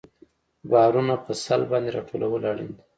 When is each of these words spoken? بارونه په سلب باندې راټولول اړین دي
بارونه 0.69 1.15
په 1.25 1.31
سلب 1.43 1.67
باندې 1.71 1.89
راټولول 1.97 2.41
اړین 2.51 2.69
دي 2.77 2.81